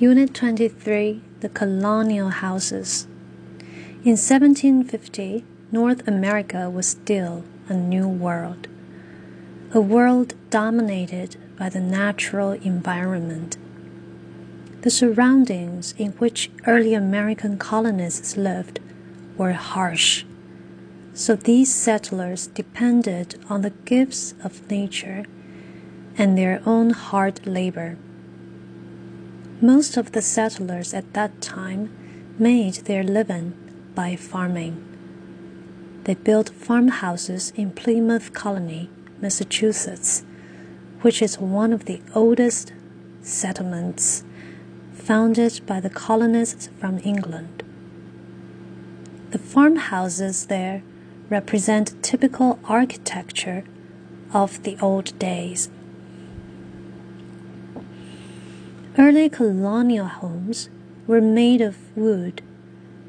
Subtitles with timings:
[0.00, 3.06] Unit 23 The Colonial Houses.
[4.02, 8.66] In 1750, North America was still a new world,
[9.74, 13.58] a world dominated by the natural environment.
[14.80, 18.80] The surroundings in which early American colonists lived
[19.36, 20.24] were harsh,
[21.12, 25.26] so these settlers depended on the gifts of nature
[26.16, 27.98] and their own hard labor.
[29.62, 31.90] Most of the settlers at that time
[32.38, 33.52] made their living
[33.94, 34.82] by farming.
[36.04, 38.88] They built farmhouses in Plymouth Colony,
[39.20, 40.24] Massachusetts,
[41.02, 42.72] which is one of the oldest
[43.20, 44.24] settlements
[44.94, 47.62] founded by the colonists from England.
[49.32, 50.82] The farmhouses there
[51.28, 53.64] represent typical architecture
[54.32, 55.68] of the old days.
[59.00, 60.68] Early colonial homes
[61.06, 62.42] were made of wood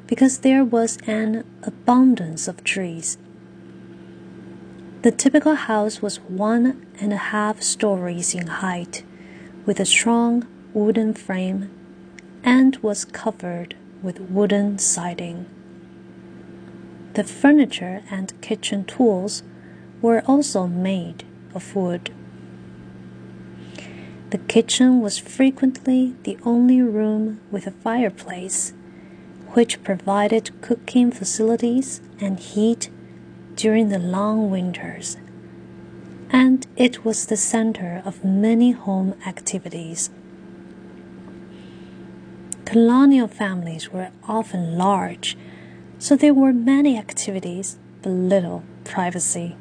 [0.07, 3.17] because there was an abundance of trees.
[5.01, 9.03] The typical house was one and a half stories in height,
[9.65, 11.69] with a strong wooden frame,
[12.41, 15.45] and was covered with wooden siding.
[17.15, 19.43] The furniture and kitchen tools
[20.01, 22.13] were also made of wood.
[24.31, 28.71] The kitchen was frequently the only room with a fireplace,
[29.55, 32.89] which provided cooking facilities and heat
[33.55, 35.17] during the long winters,
[36.29, 40.09] and it was the center of many home activities.
[42.63, 45.37] Colonial families were often large,
[45.99, 49.57] so there were many activities but little privacy.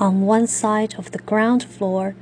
[0.00, 2.16] On one side of the ground floor,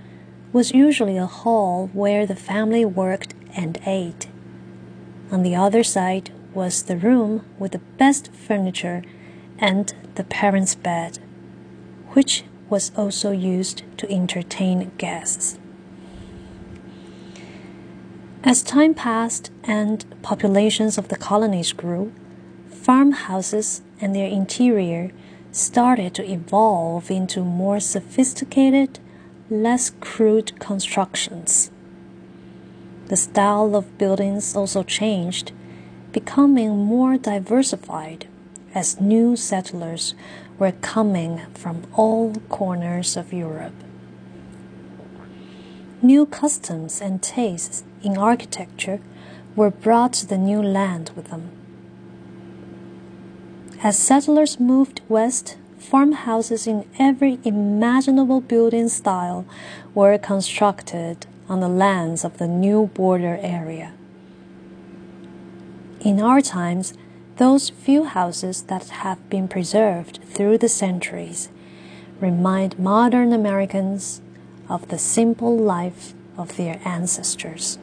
[0.52, 4.28] was usually a hall where the family worked and ate.
[5.30, 9.02] On the other side was the room with the best furniture
[9.58, 11.18] and the parents' bed,
[12.10, 15.58] which was also used to entertain guests.
[18.42, 22.12] As time passed and populations of the colonies grew,
[22.70, 25.10] farmhouses and their interior
[25.50, 29.00] started to evolve into more sophisticated
[29.50, 31.70] less crude constructions.
[33.06, 35.52] The style of buildings also changed,
[36.12, 38.26] becoming more diversified
[38.74, 40.14] as new settlers
[40.58, 43.74] were coming from all corners of Europe.
[46.02, 49.00] New customs and tastes in architecture
[49.54, 51.50] were brought to the new land with them.
[53.82, 59.44] As settlers moved west, farmhouses in every imaginable building style
[59.94, 63.92] were constructed on the lands of the new border area.
[66.00, 66.94] In our times,
[67.36, 71.48] those few houses that have been preserved through the centuries
[72.20, 74.22] remind modern Americans
[74.68, 77.78] of the simple life of their ancestors.